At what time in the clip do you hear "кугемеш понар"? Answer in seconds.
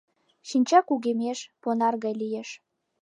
0.87-1.93